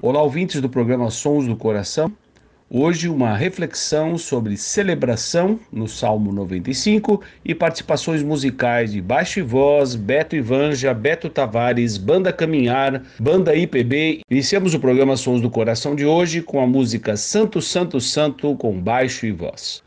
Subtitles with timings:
[0.00, 2.12] Olá, ouvintes do programa Sons do Coração.
[2.70, 9.96] Hoje, uma reflexão sobre celebração no Salmo 95 e participações musicais de Baixo e Voz,
[9.96, 14.20] Beto Ivanja, Beto Tavares, Banda Caminhar, Banda IPB.
[14.30, 18.78] Iniciamos o programa Sons do Coração de hoje com a música Santo, Santo, Santo com
[18.78, 19.82] Baixo e Voz.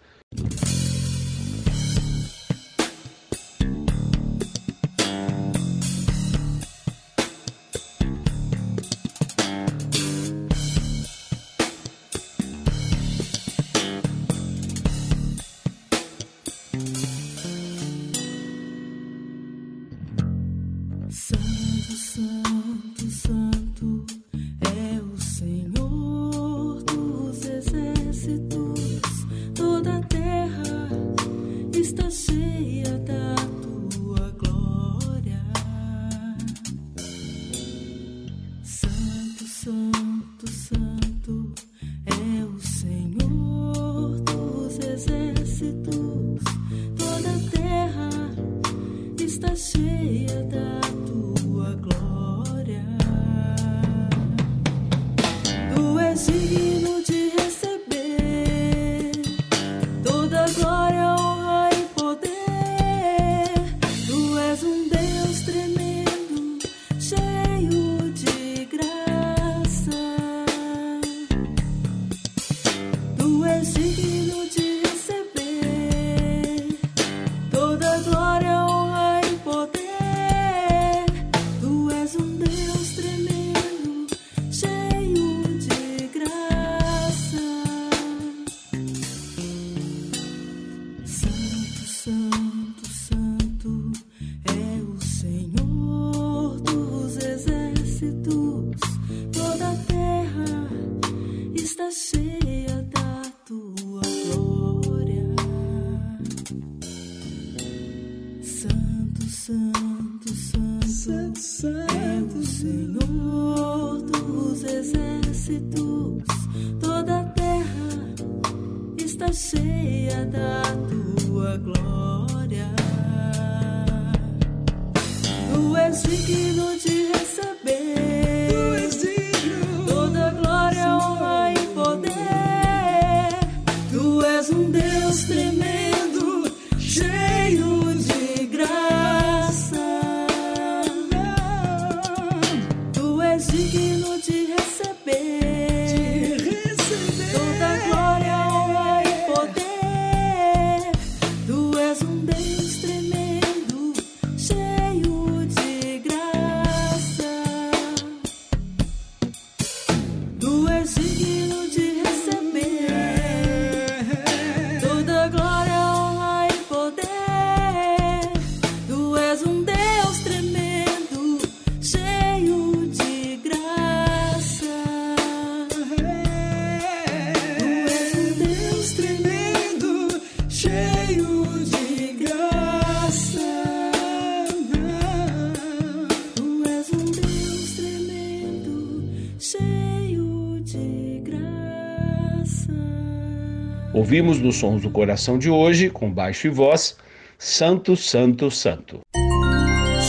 [193.93, 196.95] Ouvimos nos Sons do Coração de hoje, com baixo e voz,
[197.37, 199.01] Santo, Santo, Santo.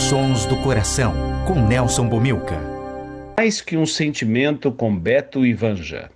[0.09, 1.13] Sons do Coração,
[1.45, 2.57] com Nelson Bomilca.
[3.35, 6.09] Mais que um sentimento com Beto e Vanja.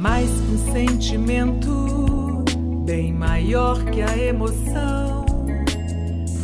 [0.00, 2.44] Mais que um sentimento
[2.86, 5.26] bem maior que a emoção,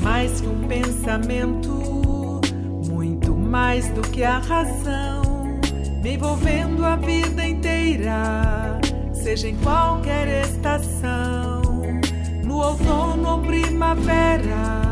[0.02, 2.42] mais que um pensamento,
[2.90, 5.58] muito mais do que a razão,
[6.02, 8.78] me envolvendo a vida inteira,
[9.14, 11.62] seja em qualquer estação,
[12.44, 14.82] no outono ou primavera,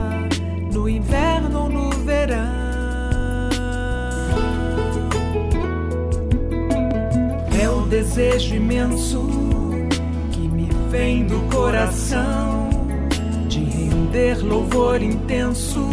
[0.73, 2.64] no inverno ou no verão.
[7.61, 9.27] É o desejo imenso
[10.33, 12.69] que me vem do coração
[13.49, 15.89] de render louvor intenso,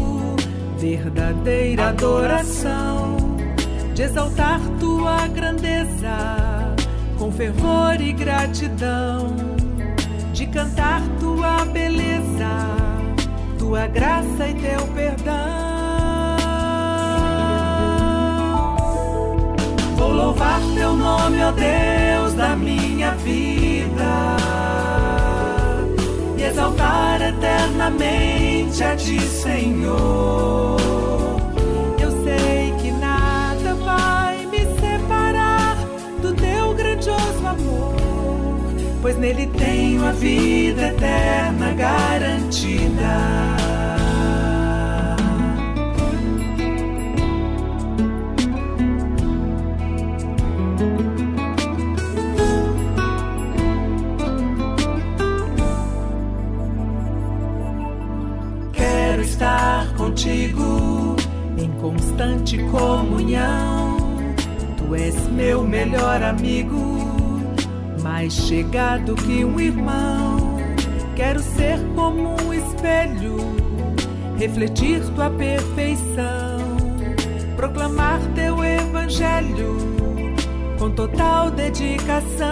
[0.78, 3.18] verdadeira adoração,
[3.94, 6.75] de exaltar tua grandeza
[7.22, 9.36] com fervor e gratidão,
[10.34, 12.75] de cantar tua beleza,
[13.60, 15.71] tua graça e teu perdão.
[20.01, 24.36] Vou louvar teu nome, ó Deus da minha vida,
[26.36, 30.75] e exaltar eternamente a ti, Senhor.
[32.00, 35.77] Eu sei que nada vai me separar
[36.19, 37.94] do teu grandioso amor,
[39.03, 43.61] pois nele tenho a vida eterna garantida.
[60.22, 61.16] Contigo
[61.58, 63.98] em constante comunhão.
[64.78, 67.00] Tu és meu melhor amigo,
[68.04, 70.58] mais chegado que um irmão.
[71.16, 73.38] Quero ser como um espelho,
[74.38, 76.78] refletir tua perfeição,
[77.56, 79.76] proclamar teu evangelho
[80.78, 82.48] com total dedicação.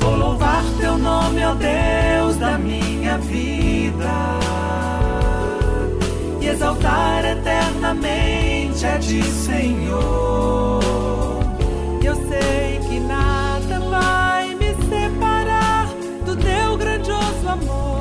[0.00, 1.54] Vou louvar teu nome, ó
[2.34, 4.38] Deus da minha vida,
[6.40, 10.80] e exaltar eternamente a ti, Senhor.
[12.02, 15.86] Eu sei que nada vai me separar
[16.24, 18.00] do teu grandioso amor,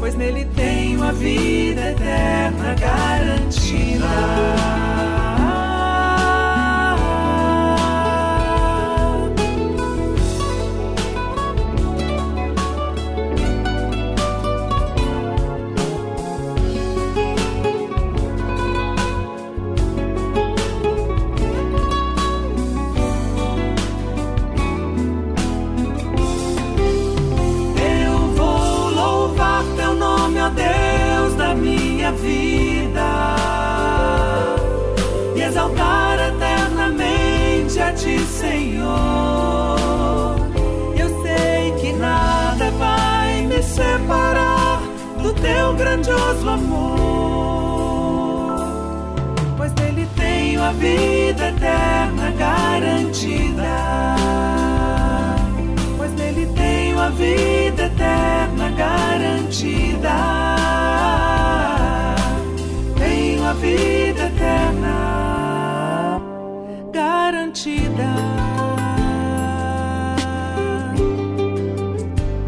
[0.00, 4.89] pois nele tenho a vida eterna garantida.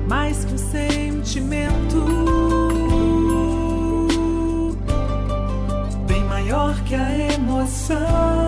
[0.08, 2.04] Mais que um sentimento,
[6.06, 8.41] bem maior que a emoção.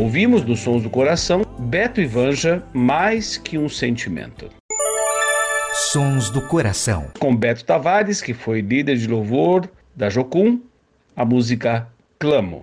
[0.00, 4.48] Ouvimos dos Sons do Coração Beto e Vanja, Mais que um Sentimento.
[5.92, 7.10] Sons do Coração.
[7.18, 10.58] Com Beto Tavares, que foi líder de louvor da Jocum,
[11.14, 11.86] a música
[12.18, 12.62] Clamo.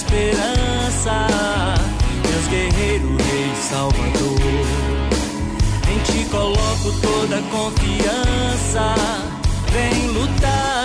[0.00, 1.26] Esperança,
[2.22, 4.40] Deus guerreiro, Rei Salvador.
[5.90, 8.94] Em ti coloco toda confiança,
[9.70, 10.79] vem lutar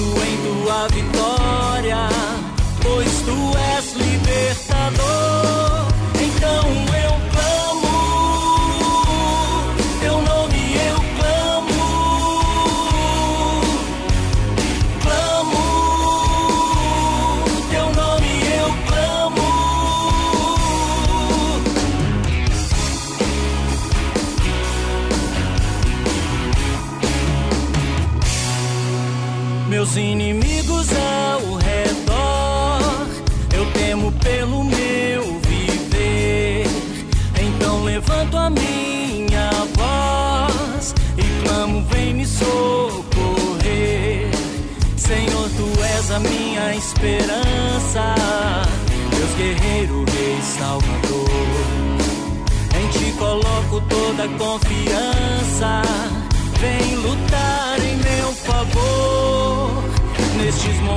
[0.00, 2.08] em tua vitória,
[2.82, 3.38] pois tu
[3.76, 5.29] és libertador.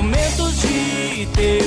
[0.03, 1.62] Momentos de temor,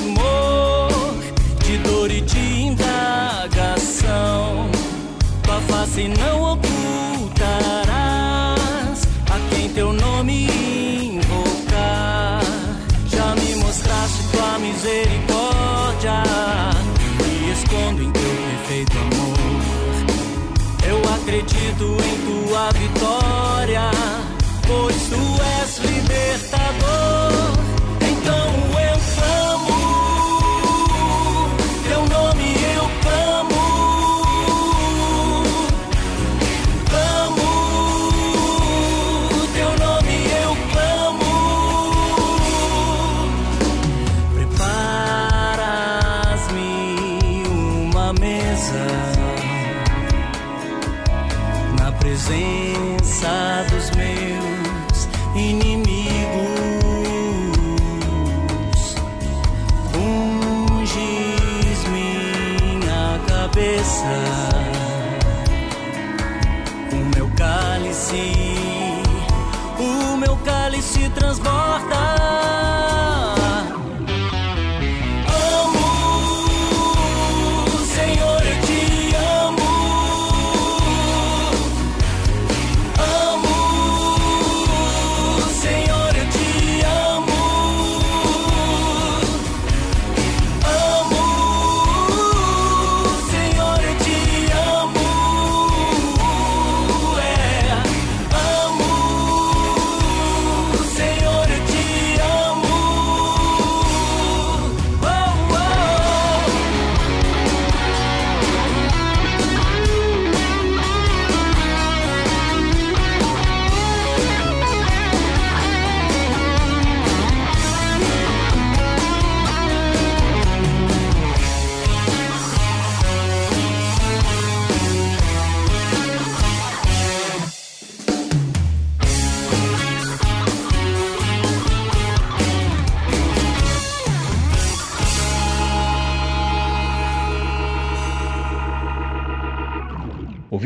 [52.16, 52.75] na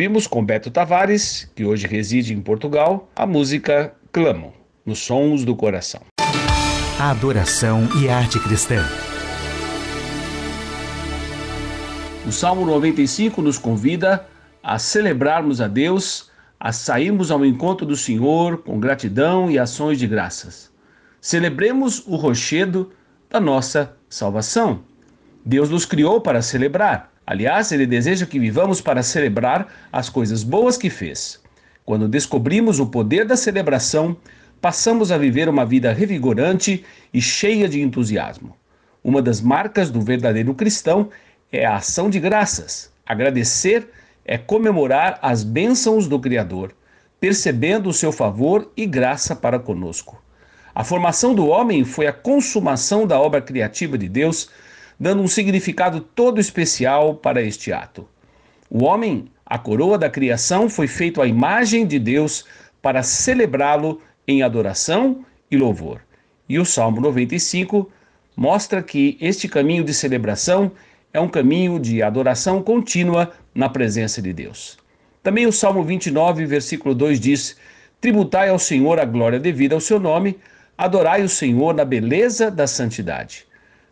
[0.00, 4.54] Ouvimos com Beto Tavares, que hoje reside em Portugal, a música Clamo,
[4.86, 6.00] nos sons do coração.
[6.98, 8.82] A adoração e arte cristã.
[12.26, 14.26] O Salmo 95 nos convida
[14.62, 20.06] a celebrarmos a Deus, a sairmos ao encontro do Senhor com gratidão e ações de
[20.06, 20.72] graças.
[21.20, 22.90] Celebremos o rochedo
[23.28, 24.80] da nossa salvação.
[25.44, 27.09] Deus nos criou para celebrar.
[27.30, 31.40] Aliás, Ele deseja que vivamos para celebrar as coisas boas que fez.
[31.84, 34.16] Quando descobrimos o poder da celebração,
[34.60, 36.84] passamos a viver uma vida revigorante
[37.14, 38.56] e cheia de entusiasmo.
[39.04, 41.08] Uma das marcas do verdadeiro cristão
[41.52, 42.92] é a ação de graças.
[43.06, 43.88] Agradecer
[44.24, 46.72] é comemorar as bênçãos do Criador,
[47.20, 50.20] percebendo o seu favor e graça para conosco.
[50.74, 54.50] A formação do homem foi a consumação da obra criativa de Deus,
[55.00, 58.06] dando um significado todo especial para este ato.
[58.68, 62.44] O homem, a coroa da criação, foi feito à imagem de Deus
[62.82, 66.02] para celebrá-lo em adoração e louvor.
[66.46, 67.90] E o Salmo 95
[68.36, 70.70] mostra que este caminho de celebração
[71.12, 74.78] é um caminho de adoração contínua na presença de Deus.
[75.22, 77.56] Também o Salmo 29, versículo 2 diz:
[78.00, 80.38] Tributai ao Senhor a glória devida ao seu nome,
[80.76, 83.49] adorai o Senhor na beleza da santidade.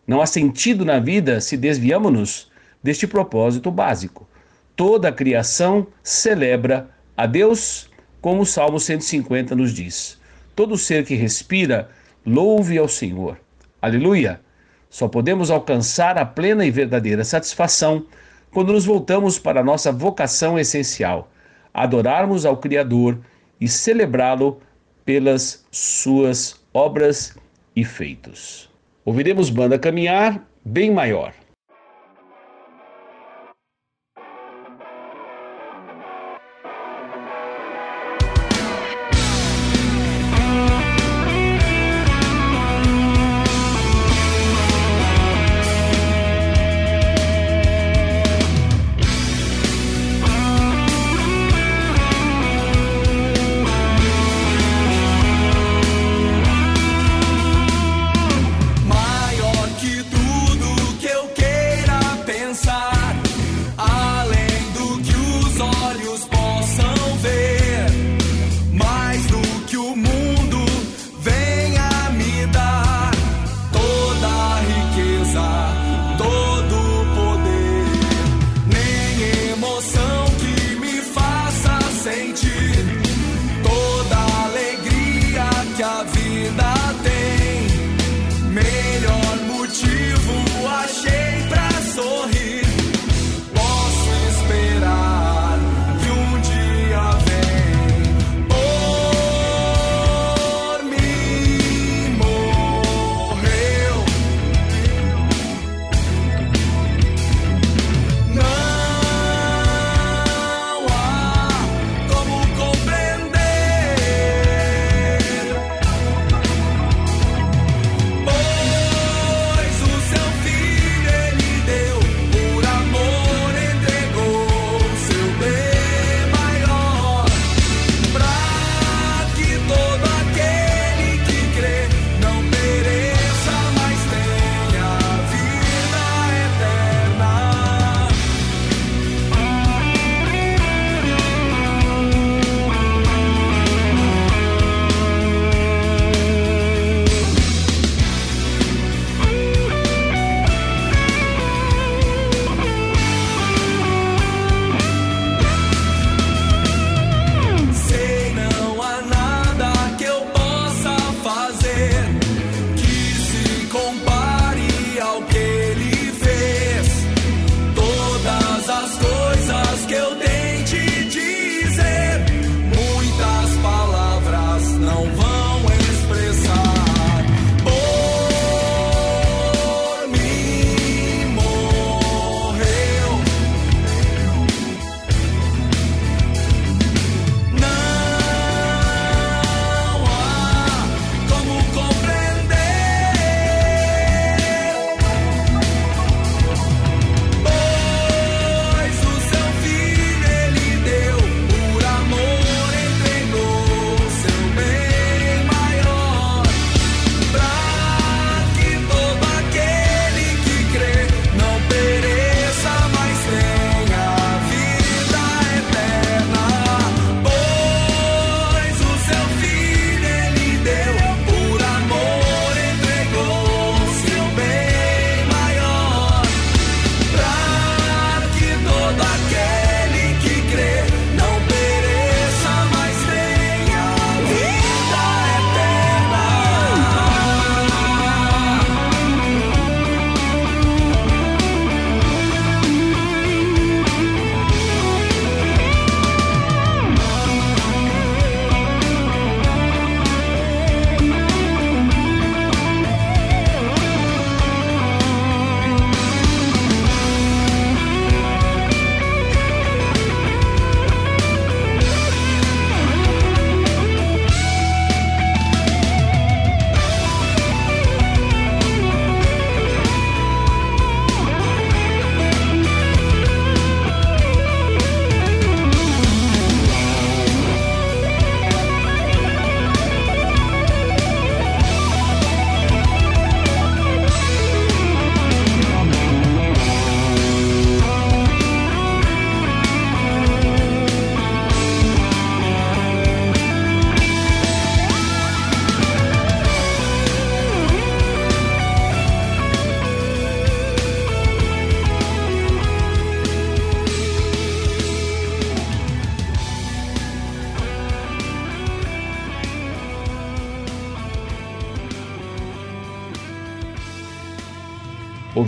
[0.09, 2.51] Não há sentido na vida se desviamos-nos
[2.83, 4.27] deste propósito básico.
[4.75, 10.19] Toda a criação celebra a Deus, como o Salmo 150 nos diz.
[10.57, 11.91] Todo ser que respira,
[12.25, 13.39] louve ao Senhor.
[13.83, 14.41] Aleluia!
[14.89, 18.07] Só podemos alcançar a plena e verdadeira satisfação
[18.51, 21.31] quando nos voltamos para a nossa vocação essencial,
[21.75, 23.19] adorarmos ao Criador
[23.61, 24.59] e celebrá-lo
[25.05, 27.37] pelas suas obras
[27.77, 28.68] e feitos.
[29.09, 31.33] Ouviremos banda caminhar bem maior.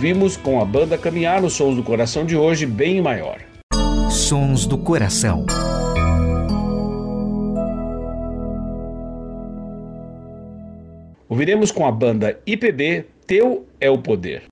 [0.00, 3.38] Ouvimos com a banda Caminhar nos Sons do Coração de hoje, bem maior.
[4.10, 5.44] Sons do Coração.
[11.28, 14.44] Ouviremos com a banda IPB Teu é o Poder.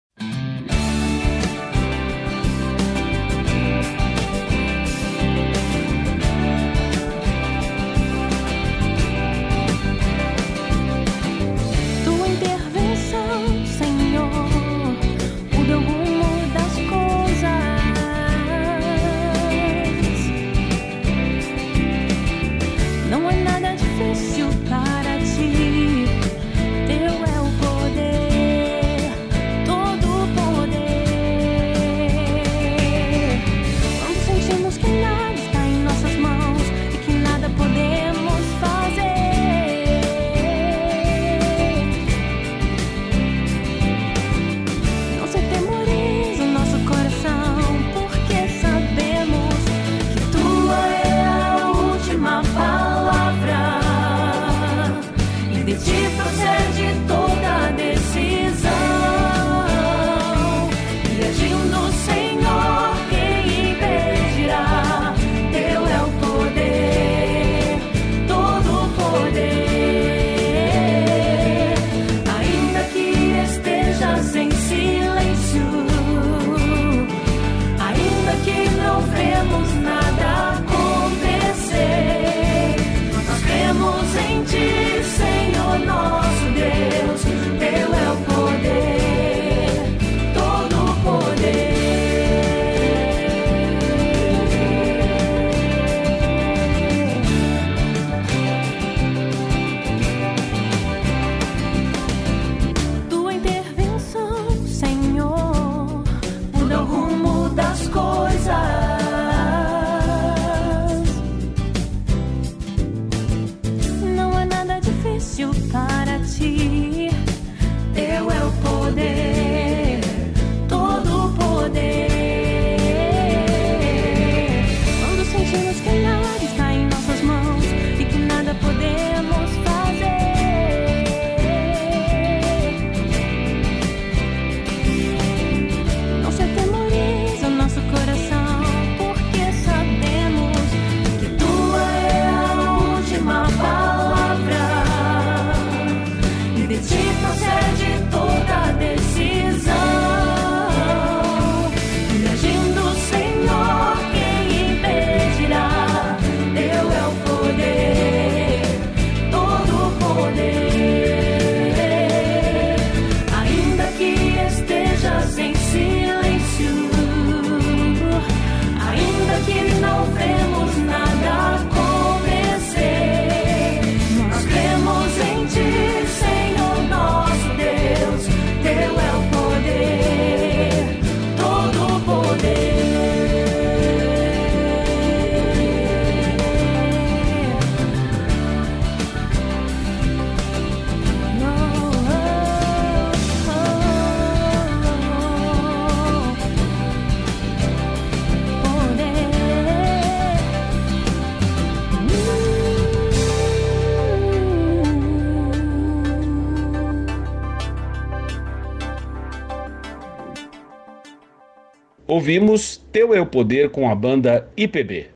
[212.18, 215.10] Ouvimos Teu é o Poder com a banda IPB.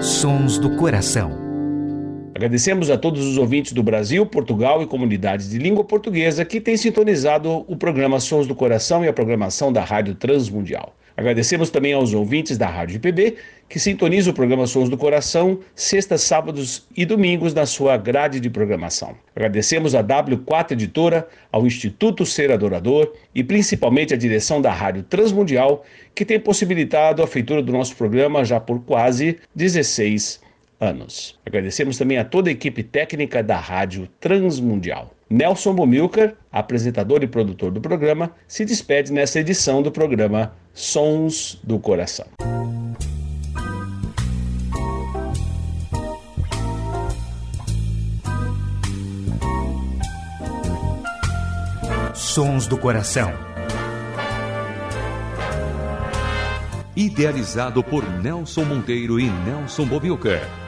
[0.00, 1.47] Sons do Coração.
[2.38, 6.76] Agradecemos a todos os ouvintes do Brasil, Portugal e comunidades de língua portuguesa que têm
[6.76, 10.94] sintonizado o programa Sons do Coração e a programação da Rádio Transmundial.
[11.16, 13.34] Agradecemos também aos ouvintes da Rádio IPB
[13.68, 18.48] que sintonizam o programa Sons do Coração sextas, sábados e domingos na sua grade de
[18.48, 19.16] programação.
[19.34, 25.84] Agradecemos a W4 Editora, ao Instituto Ser Adorador e principalmente à direção da Rádio Transmundial
[26.14, 30.47] que tem possibilitado a feitura do nosso programa já por quase 16 anos.
[31.44, 35.12] Agradecemos também a toda a equipe técnica da Rádio Transmundial.
[35.28, 41.78] Nelson Bomilcar, apresentador e produtor do programa, se despede nessa edição do programa Sons do
[41.78, 42.26] Coração.
[52.14, 53.32] Sons do Coração.
[56.96, 60.67] Idealizado por Nelson Monteiro e Nelson Bobilca.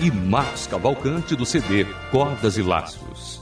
[0.00, 3.40] E Marcos Cavalcante do CD Cordas e Laços.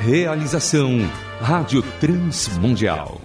[0.00, 1.00] Realização
[1.40, 3.20] Rádio Transmundial.